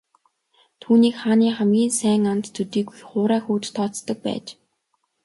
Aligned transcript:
Түүнийг 0.81 1.15
хааны 1.21 1.47
хамгийн 1.57 1.91
сайн 1.99 2.23
анд 2.31 2.45
төдийгүй 2.55 2.99
хуурай 3.09 3.41
хүүд 3.43 3.65
тооцдог 3.75 4.17
байж. 4.25 4.45